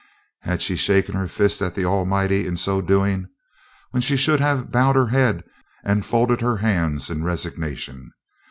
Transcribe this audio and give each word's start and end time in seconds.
Had 0.39 0.63
she 0.63 0.77
shaken 0.77 1.13
her 1.13 1.27
fist 1.27 1.61
at 1.61 1.75
the 1.75 1.85
Almighty 1.85 2.47
in 2.47 2.57
so 2.57 2.81
doing, 2.81 3.27
when 3.91 4.01
she 4.01 4.17
should 4.17 4.39
have 4.39 4.71
bowed 4.71 4.95
her 4.95 5.09
head 5.09 5.43
and 5.85 6.03
folded 6.03 6.41
her 6.41 6.57
hands 6.57 7.11
in 7.11 7.23
resignation? 7.23 8.11